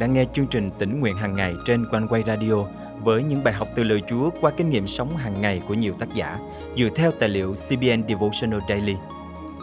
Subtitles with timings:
[0.00, 2.54] đang nghe chương trình tỉnh nguyện hàng ngày trên quanh quay radio
[3.02, 5.94] với những bài học từ lời Chúa qua kinh nghiệm sống hàng ngày của nhiều
[5.98, 6.38] tác giả
[6.76, 8.94] dựa theo tài liệu CBN Devotional Daily.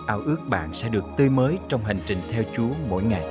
[0.08, 3.24] Ao ước bạn sẽ được tươi mới trong hành trình theo Chúa mỗi ngày.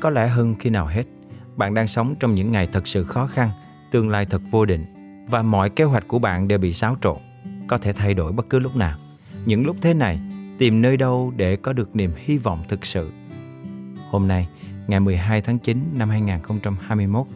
[0.00, 1.04] Có lẽ hơn khi nào hết,
[1.56, 3.50] bạn đang sống trong những ngày thật sự khó khăn,
[3.90, 4.84] tương lai thật vô định
[5.30, 7.18] và mọi kế hoạch của bạn đều bị xáo trộn,
[7.68, 8.98] có thể thay đổi bất cứ lúc nào.
[9.44, 10.20] Những lúc thế này,
[10.60, 13.10] tìm nơi đâu để có được niềm hy vọng thực sự.
[14.10, 14.48] Hôm nay,
[14.86, 17.26] ngày 12 tháng 9 năm 2021,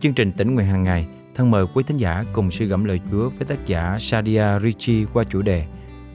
[0.00, 3.00] chương trình tỉnh nguyện hàng ngày thân mời quý thính giả cùng suy gẫm lời
[3.10, 5.66] Chúa với tác giả Sadia Ricci qua chủ đề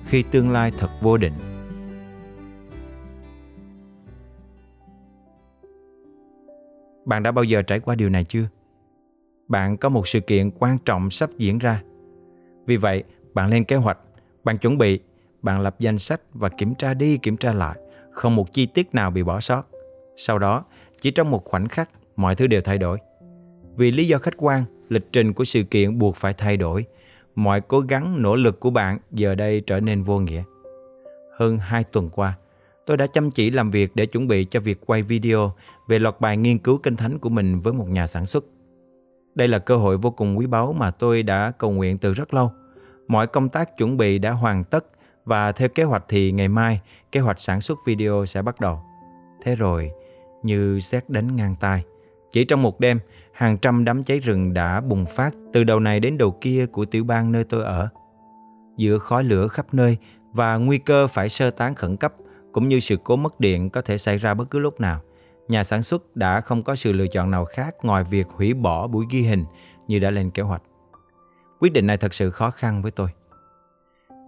[0.06, 1.34] Khi tương lai thật vô định.
[7.06, 8.48] Bạn đã bao giờ trải qua điều này chưa?
[9.48, 11.82] Bạn có một sự kiện quan trọng sắp diễn ra.
[12.66, 13.98] Vì vậy, bạn lên kế hoạch,
[14.44, 15.00] bạn chuẩn bị
[15.42, 17.78] bạn lập danh sách và kiểm tra đi kiểm tra lại,
[18.12, 19.64] không một chi tiết nào bị bỏ sót.
[20.18, 20.64] Sau đó,
[21.02, 22.98] chỉ trong một khoảnh khắc, mọi thứ đều thay đổi.
[23.76, 26.86] Vì lý do khách quan, lịch trình của sự kiện buộc phải thay đổi.
[27.36, 30.44] Mọi cố gắng, nỗ lực của bạn giờ đây trở nên vô nghĩa.
[31.38, 32.38] Hơn hai tuần qua,
[32.86, 35.54] tôi đã chăm chỉ làm việc để chuẩn bị cho việc quay video
[35.88, 38.46] về loạt bài nghiên cứu kinh thánh của mình với một nhà sản xuất.
[39.36, 42.34] Đây là cơ hội vô cùng quý báu mà tôi đã cầu nguyện từ rất
[42.34, 42.52] lâu.
[43.08, 44.86] Mọi công tác chuẩn bị đã hoàn tất
[45.30, 48.80] và theo kế hoạch thì ngày mai kế hoạch sản xuất video sẽ bắt đầu.
[49.44, 49.92] Thế rồi,
[50.44, 51.84] như xét đánh ngang tai,
[52.32, 53.00] chỉ trong một đêm,
[53.34, 56.86] hàng trăm đám cháy rừng đã bùng phát từ đầu này đến đầu kia của
[56.86, 57.90] tiểu bang nơi tôi ở.
[58.78, 59.98] Giữa khói lửa khắp nơi
[60.34, 62.14] và nguy cơ phải sơ tán khẩn cấp
[62.52, 65.02] cũng như sự cố mất điện có thể xảy ra bất cứ lúc nào,
[65.48, 68.88] nhà sản xuất đã không có sự lựa chọn nào khác ngoài việc hủy bỏ
[68.88, 69.46] buổi ghi hình
[69.88, 70.62] như đã lên kế hoạch.
[71.60, 73.10] Quyết định này thật sự khó khăn với tôi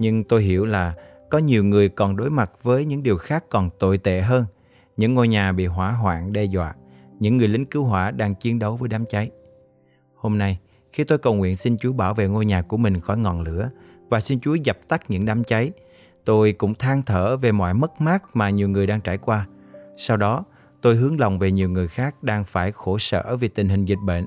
[0.01, 0.93] nhưng tôi hiểu là
[1.29, 4.45] có nhiều người còn đối mặt với những điều khác còn tồi tệ hơn.
[4.97, 6.75] Những ngôi nhà bị hỏa hoạn, đe dọa.
[7.19, 9.31] Những người lính cứu hỏa đang chiến đấu với đám cháy.
[10.15, 10.59] Hôm nay,
[10.93, 13.69] khi tôi cầu nguyện xin Chúa bảo vệ ngôi nhà của mình khỏi ngọn lửa
[14.09, 15.71] và xin Chúa dập tắt những đám cháy,
[16.25, 19.47] tôi cũng than thở về mọi mất mát mà nhiều người đang trải qua.
[19.97, 20.43] Sau đó,
[20.81, 23.99] tôi hướng lòng về nhiều người khác đang phải khổ sở vì tình hình dịch
[24.05, 24.25] bệnh,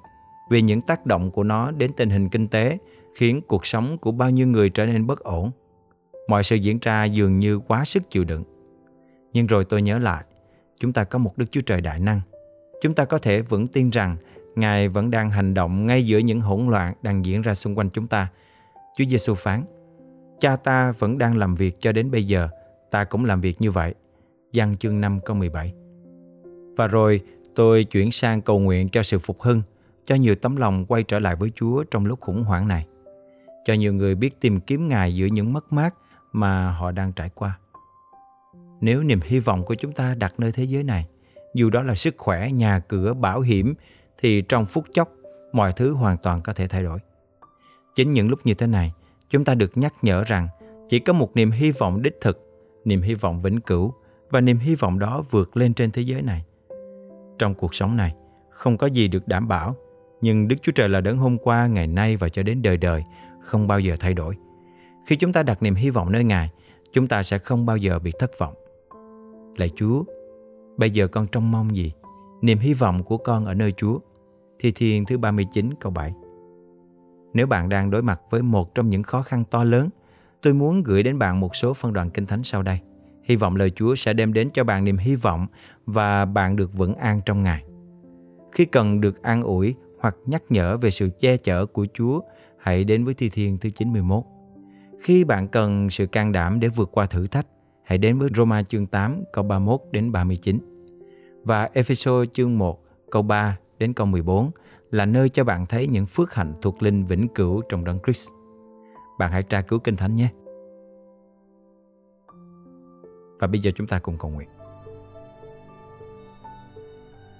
[0.50, 2.78] vì những tác động của nó đến tình hình kinh tế
[3.14, 5.50] khiến cuộc sống của bao nhiêu người trở nên bất ổn.
[6.28, 8.44] Mọi sự diễn ra dường như quá sức chịu đựng.
[9.32, 10.24] Nhưng rồi tôi nhớ lại,
[10.80, 12.20] chúng ta có một Đức Chúa Trời đại năng.
[12.82, 14.16] Chúng ta có thể vững tin rằng
[14.56, 17.90] Ngài vẫn đang hành động ngay giữa những hỗn loạn đang diễn ra xung quanh
[17.90, 18.28] chúng ta.
[18.96, 19.64] Chúa Giêsu phán,
[20.40, 22.48] Cha ta vẫn đang làm việc cho đến bây giờ,
[22.90, 23.94] ta cũng làm việc như vậy.
[24.52, 25.72] Giăng chương 5 câu 17
[26.76, 27.20] Và rồi
[27.54, 29.62] tôi chuyển sang cầu nguyện cho sự phục hưng,
[30.06, 32.86] cho nhiều tấm lòng quay trở lại với Chúa trong lúc khủng hoảng này.
[33.64, 35.94] Cho nhiều người biết tìm kiếm Ngài giữa những mất mát
[36.34, 37.58] mà họ đang trải qua.
[38.80, 41.06] Nếu niềm hy vọng của chúng ta đặt nơi thế giới này,
[41.54, 43.74] dù đó là sức khỏe, nhà cửa, bảo hiểm,
[44.18, 45.08] thì trong phút chốc,
[45.52, 46.98] mọi thứ hoàn toàn có thể thay đổi.
[47.94, 48.92] Chính những lúc như thế này,
[49.30, 50.48] chúng ta được nhắc nhở rằng
[50.88, 52.40] chỉ có một niềm hy vọng đích thực,
[52.84, 53.94] niềm hy vọng vĩnh cửu
[54.30, 56.44] và niềm hy vọng đó vượt lên trên thế giới này.
[57.38, 58.14] Trong cuộc sống này,
[58.50, 59.76] không có gì được đảm bảo,
[60.20, 63.04] nhưng Đức Chúa Trời là đấng hôm qua, ngày nay và cho đến đời đời,
[63.40, 64.36] không bao giờ thay đổi.
[65.06, 66.50] Khi chúng ta đặt niềm hy vọng nơi Ngài,
[66.92, 68.54] chúng ta sẽ không bao giờ bị thất vọng.
[69.56, 70.04] Lạy Chúa,
[70.76, 71.92] bây giờ con trông mong gì?
[72.42, 73.98] Niềm hy vọng của con ở nơi Chúa.
[74.58, 76.12] Thi Thiên thứ 39 câu 7
[77.34, 79.88] Nếu bạn đang đối mặt với một trong những khó khăn to lớn,
[80.42, 82.78] tôi muốn gửi đến bạn một số phân đoạn kinh thánh sau đây.
[83.22, 85.46] Hy vọng lời Chúa sẽ đem đến cho bạn niềm hy vọng
[85.86, 87.64] và bạn được vững an trong Ngài.
[88.52, 92.20] Khi cần được an ủi hoặc nhắc nhở về sự che chở của Chúa,
[92.58, 94.24] hãy đến với Thi Thiên thứ 91.
[95.00, 97.46] Khi bạn cần sự can đảm để vượt qua thử thách,
[97.82, 100.58] hãy đến với Roma chương 8 câu 31 đến 39
[101.44, 104.50] và Ephesos chương 1 câu 3 đến câu 14
[104.90, 108.30] là nơi cho bạn thấy những phước hạnh thuộc linh vĩnh cửu trong đấng Christ.
[109.18, 110.28] Bạn hãy tra cứu Kinh Thánh nhé.
[113.38, 114.48] Và bây giờ chúng ta cùng cầu nguyện.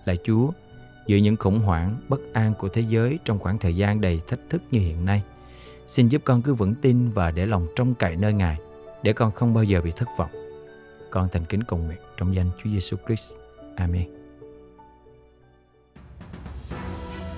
[0.05, 0.51] Lạy Chúa,
[1.07, 4.41] giữa những khủng hoảng, bất an của thế giới trong khoảng thời gian đầy thách
[4.51, 5.23] thức như hiện nay–
[5.87, 8.57] Xin giúp con cứ vững tin và để lòng trông cậy nơi Ngài
[9.03, 10.31] để con không bao giờ bị thất vọng.
[11.11, 13.33] Con thành kính cầu nguyện trong danh Chúa Giêsu Christ.
[13.77, 14.09] Amen.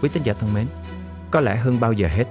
[0.02, 0.66] Quý tín giả thân mến,
[1.30, 2.24] có lẽ hơn bao giờ hết,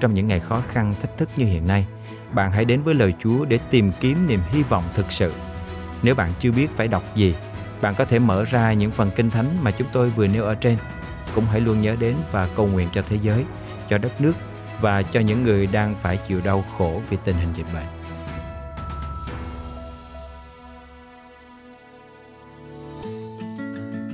[0.00, 1.86] trong những ngày khó khăn, thách thức như hiện nay,
[2.32, 5.32] bạn hãy đến với lời Chúa để tìm kiếm niềm hy vọng thực sự.
[6.02, 7.34] Nếu bạn chưa biết phải đọc gì,
[7.80, 10.54] bạn có thể mở ra những phần kinh thánh mà chúng tôi vừa nêu ở
[10.54, 10.76] trên.
[11.34, 13.44] Cũng hãy luôn nhớ đến và cầu nguyện cho thế giới,
[13.90, 14.32] cho đất nước
[14.80, 17.86] và cho những người đang phải chịu đau khổ vì tình hình dịch bệnh.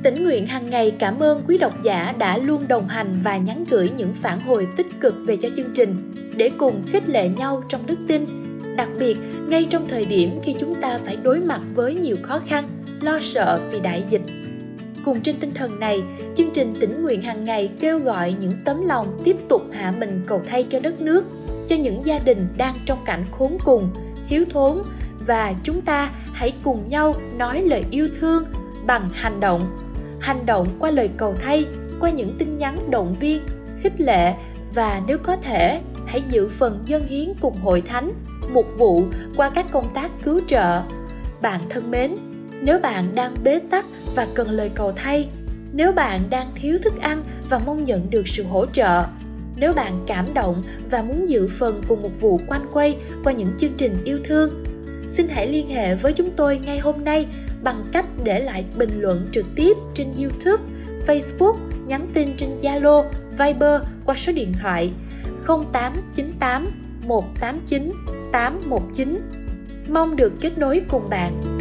[0.03, 3.64] Tỉnh nguyện hàng ngày cảm ơn quý độc giả đã luôn đồng hành và nhắn
[3.70, 7.62] gửi những phản hồi tích cực về cho chương trình để cùng khích lệ nhau
[7.69, 8.26] trong đức tin.
[8.76, 9.17] Đặc biệt,
[9.49, 12.69] ngay trong thời điểm khi chúng ta phải đối mặt với nhiều khó khăn,
[13.00, 14.23] lo sợ vì đại dịch
[15.04, 16.02] Cùng trên tinh thần này,
[16.34, 20.20] chương trình tỉnh nguyện hàng ngày kêu gọi những tấm lòng tiếp tục hạ mình
[20.26, 21.25] cầu thay cho đất nước,
[21.69, 23.90] cho những gia đình đang trong cảnh khốn cùng,
[24.28, 24.82] thiếu thốn
[25.26, 28.44] và chúng ta hãy cùng nhau nói lời yêu thương
[28.87, 29.78] bằng hành động.
[30.20, 31.66] Hành động qua lời cầu thay
[32.00, 33.43] qua những tin nhắn động viên
[33.82, 34.34] khích lệ
[34.75, 38.12] và nếu có thể hãy giữ phần dân hiến cùng hội thánh
[38.52, 39.02] mục vụ
[39.37, 40.82] qua các công tác cứu trợ.
[41.43, 42.16] Bạn thân mến
[42.64, 43.87] nếu bạn đang bế tắc
[44.17, 45.29] và cần lời cầu thay
[45.73, 49.05] nếu bạn đang thiếu thức ăn và mong nhận được sự hỗ trợ
[49.56, 53.53] nếu bạn cảm động và muốn dự phần cùng một vụ quanh quay qua những
[53.59, 54.64] chương trình yêu thương
[55.09, 57.26] xin hãy liên hệ với chúng tôi ngay hôm nay
[57.62, 60.62] bằng cách để lại bình luận trực tiếp trên YouTube,
[61.06, 61.56] Facebook,
[61.87, 63.05] nhắn tin trên Zalo,
[63.38, 64.93] Viber qua số điện thoại
[65.47, 66.70] 0898
[67.06, 67.93] 189
[68.32, 69.20] 819.
[69.88, 71.51] Mong được kết nối cùng bạn.